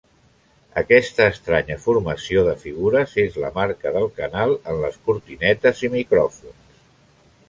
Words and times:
Aquesta 0.81 1.25
estranya 1.33 1.75
formació 1.83 2.45
de 2.47 2.55
figures 2.63 3.13
és 3.23 3.37
la 3.43 3.51
marca 3.57 3.91
del 3.99 4.09
canal 4.21 4.55
en 4.73 4.81
les 4.87 4.97
cortinetes 5.11 5.85
i 5.89 5.93
micròfons. 5.97 6.65